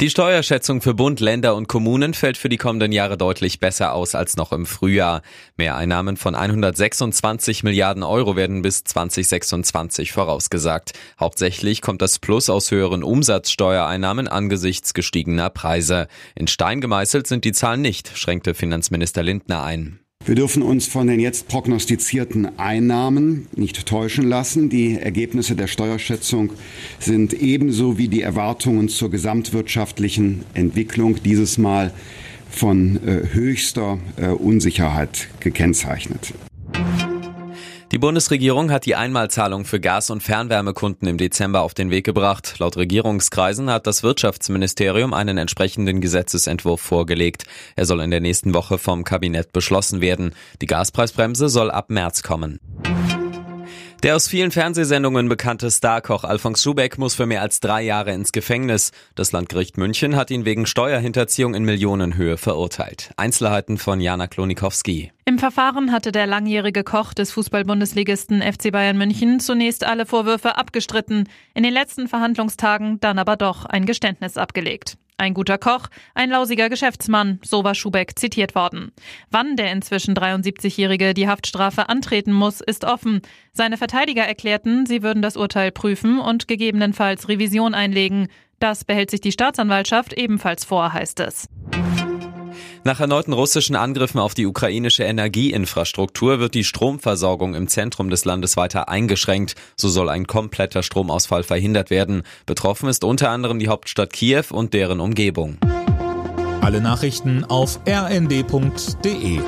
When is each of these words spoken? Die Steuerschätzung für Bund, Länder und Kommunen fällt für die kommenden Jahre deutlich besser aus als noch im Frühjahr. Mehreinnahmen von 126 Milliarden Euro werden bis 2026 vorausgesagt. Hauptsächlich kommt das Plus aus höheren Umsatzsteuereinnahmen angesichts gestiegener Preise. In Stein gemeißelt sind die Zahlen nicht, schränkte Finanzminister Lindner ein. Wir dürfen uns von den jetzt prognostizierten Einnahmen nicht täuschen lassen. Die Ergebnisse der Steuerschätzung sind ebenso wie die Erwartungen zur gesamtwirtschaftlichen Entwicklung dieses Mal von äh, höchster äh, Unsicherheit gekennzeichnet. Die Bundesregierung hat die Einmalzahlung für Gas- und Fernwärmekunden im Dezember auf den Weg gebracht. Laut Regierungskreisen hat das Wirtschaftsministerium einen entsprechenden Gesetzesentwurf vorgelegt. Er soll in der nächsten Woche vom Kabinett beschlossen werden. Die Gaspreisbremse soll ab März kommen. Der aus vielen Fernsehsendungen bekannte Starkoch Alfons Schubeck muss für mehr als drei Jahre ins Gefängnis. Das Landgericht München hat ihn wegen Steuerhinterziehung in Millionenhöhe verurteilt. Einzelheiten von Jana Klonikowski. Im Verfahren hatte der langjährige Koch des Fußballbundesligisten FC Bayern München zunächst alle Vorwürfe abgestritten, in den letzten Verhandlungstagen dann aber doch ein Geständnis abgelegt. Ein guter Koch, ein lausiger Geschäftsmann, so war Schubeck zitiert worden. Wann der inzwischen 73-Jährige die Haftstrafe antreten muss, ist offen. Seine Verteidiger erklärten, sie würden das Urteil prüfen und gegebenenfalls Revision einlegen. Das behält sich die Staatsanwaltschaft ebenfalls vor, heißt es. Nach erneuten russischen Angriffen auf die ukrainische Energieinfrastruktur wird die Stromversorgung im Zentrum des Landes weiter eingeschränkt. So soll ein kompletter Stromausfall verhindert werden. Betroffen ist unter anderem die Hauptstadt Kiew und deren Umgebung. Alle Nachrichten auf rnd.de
Die 0.00 0.10
Steuerschätzung 0.10 0.80
für 0.80 0.94
Bund, 0.94 1.20
Länder 1.20 1.54
und 1.54 1.68
Kommunen 1.68 2.14
fällt 2.14 2.36
für 2.36 2.48
die 2.48 2.56
kommenden 2.56 2.92
Jahre 2.92 3.16
deutlich 3.16 3.60
besser 3.60 3.92
aus 3.92 4.14
als 4.14 4.36
noch 4.36 4.52
im 4.52 4.66
Frühjahr. 4.66 5.22
Mehreinnahmen 5.56 6.16
von 6.16 6.34
126 6.34 7.62
Milliarden 7.62 8.02
Euro 8.02 8.34
werden 8.34 8.62
bis 8.62 8.84
2026 8.84 10.12
vorausgesagt. 10.12 10.92
Hauptsächlich 11.20 11.82
kommt 11.82 12.02
das 12.02 12.18
Plus 12.18 12.50
aus 12.50 12.70
höheren 12.70 13.04
Umsatzsteuereinnahmen 13.04 14.28
angesichts 14.28 14.94
gestiegener 14.94 15.50
Preise. 15.50 16.08
In 16.34 16.48
Stein 16.48 16.80
gemeißelt 16.80 17.26
sind 17.26 17.44
die 17.44 17.52
Zahlen 17.52 17.80
nicht, 17.80 18.16
schränkte 18.16 18.54
Finanzminister 18.54 19.22
Lindner 19.22 19.62
ein. 19.62 20.01
Wir 20.24 20.36
dürfen 20.36 20.62
uns 20.62 20.86
von 20.86 21.08
den 21.08 21.18
jetzt 21.18 21.48
prognostizierten 21.48 22.56
Einnahmen 22.56 23.48
nicht 23.56 23.86
täuschen 23.86 24.28
lassen. 24.28 24.70
Die 24.70 24.96
Ergebnisse 24.96 25.56
der 25.56 25.66
Steuerschätzung 25.66 26.52
sind 27.00 27.32
ebenso 27.32 27.98
wie 27.98 28.06
die 28.06 28.22
Erwartungen 28.22 28.88
zur 28.88 29.10
gesamtwirtschaftlichen 29.10 30.44
Entwicklung 30.54 31.20
dieses 31.24 31.58
Mal 31.58 31.92
von 32.50 33.00
äh, 33.04 33.34
höchster 33.34 33.98
äh, 34.16 34.28
Unsicherheit 34.28 35.26
gekennzeichnet. 35.40 36.32
Die 38.02 38.06
Bundesregierung 38.06 38.72
hat 38.72 38.84
die 38.84 38.96
Einmalzahlung 38.96 39.64
für 39.64 39.78
Gas- 39.78 40.10
und 40.10 40.24
Fernwärmekunden 40.24 41.06
im 41.06 41.18
Dezember 41.18 41.60
auf 41.60 41.72
den 41.72 41.90
Weg 41.92 42.04
gebracht. 42.04 42.56
Laut 42.58 42.76
Regierungskreisen 42.76 43.70
hat 43.70 43.86
das 43.86 44.02
Wirtschaftsministerium 44.02 45.14
einen 45.14 45.38
entsprechenden 45.38 46.00
Gesetzesentwurf 46.00 46.80
vorgelegt. 46.80 47.44
Er 47.76 47.86
soll 47.86 48.00
in 48.00 48.10
der 48.10 48.18
nächsten 48.18 48.54
Woche 48.54 48.78
vom 48.78 49.04
Kabinett 49.04 49.52
beschlossen 49.52 50.00
werden. 50.00 50.34
Die 50.60 50.66
Gaspreisbremse 50.66 51.48
soll 51.48 51.70
ab 51.70 51.90
März 51.90 52.24
kommen. 52.24 52.58
Der 54.02 54.16
aus 54.16 54.26
vielen 54.26 54.50
Fernsehsendungen 54.50 55.28
bekannte 55.28 55.70
Starkoch 55.70 56.24
Alfons 56.24 56.60
Schubeck 56.60 56.98
muss 56.98 57.14
für 57.14 57.24
mehr 57.24 57.40
als 57.40 57.60
drei 57.60 57.82
Jahre 57.82 58.12
ins 58.12 58.32
Gefängnis. 58.32 58.90
Das 59.14 59.30
Landgericht 59.30 59.78
München 59.78 60.16
hat 60.16 60.32
ihn 60.32 60.44
wegen 60.44 60.66
Steuerhinterziehung 60.66 61.54
in 61.54 61.62
Millionenhöhe 61.62 62.36
verurteilt. 62.36 63.12
Einzelheiten 63.16 63.78
von 63.78 64.00
Jana 64.00 64.26
Klonikowski. 64.26 65.12
Im 65.24 65.38
Verfahren 65.38 65.92
hatte 65.92 66.10
der 66.10 66.26
langjährige 66.26 66.82
Koch 66.82 67.14
des 67.14 67.30
Fußballbundesligisten 67.30 68.42
FC 68.42 68.72
Bayern 68.72 68.98
München 68.98 69.38
zunächst 69.38 69.84
alle 69.84 70.04
Vorwürfe 70.04 70.56
abgestritten, 70.56 71.28
in 71.54 71.62
den 71.62 71.72
letzten 71.72 72.08
Verhandlungstagen 72.08 72.98
dann 72.98 73.20
aber 73.20 73.36
doch 73.36 73.66
ein 73.66 73.86
Geständnis 73.86 74.36
abgelegt. 74.36 74.96
Ein 75.16 75.34
guter 75.34 75.58
Koch, 75.58 75.88
ein 76.14 76.30
lausiger 76.30 76.68
Geschäftsmann, 76.68 77.38
so 77.44 77.64
war 77.64 77.74
Schubeck 77.74 78.18
zitiert 78.18 78.54
worden. 78.54 78.92
Wann 79.30 79.56
der 79.56 79.70
inzwischen 79.70 80.14
73-Jährige 80.14 81.14
die 81.14 81.28
Haftstrafe 81.28 81.88
antreten 81.88 82.32
muss, 82.32 82.60
ist 82.60 82.84
offen. 82.84 83.22
Seine 83.52 83.76
Verteidiger 83.76 84.24
erklärten, 84.24 84.86
sie 84.86 85.02
würden 85.02 85.22
das 85.22 85.36
Urteil 85.36 85.70
prüfen 85.70 86.18
und 86.18 86.48
gegebenenfalls 86.48 87.28
Revision 87.28 87.74
einlegen. 87.74 88.28
Das 88.58 88.84
behält 88.84 89.10
sich 89.10 89.20
die 89.20 89.32
Staatsanwaltschaft 89.32 90.12
ebenfalls 90.12 90.64
vor, 90.64 90.92
heißt 90.92 91.20
es. 91.20 91.48
Nach 92.84 92.98
erneuten 92.98 93.32
russischen 93.32 93.76
Angriffen 93.76 94.18
auf 94.18 94.34
die 94.34 94.44
ukrainische 94.44 95.04
Energieinfrastruktur 95.04 96.40
wird 96.40 96.54
die 96.54 96.64
Stromversorgung 96.64 97.54
im 97.54 97.68
Zentrum 97.68 98.10
des 98.10 98.24
Landes 98.24 98.56
weiter 98.56 98.88
eingeschränkt. 98.88 99.54
So 99.76 99.88
soll 99.88 100.08
ein 100.08 100.26
kompletter 100.26 100.82
Stromausfall 100.82 101.44
verhindert 101.44 101.90
werden. 101.90 102.24
Betroffen 102.44 102.88
ist 102.88 103.04
unter 103.04 103.30
anderem 103.30 103.60
die 103.60 103.68
Hauptstadt 103.68 104.12
Kiew 104.12 104.46
und 104.50 104.74
deren 104.74 104.98
Umgebung. 104.98 105.58
Alle 106.60 106.80
Nachrichten 106.80 107.44
auf 107.44 107.78
rnd.de 107.86 109.40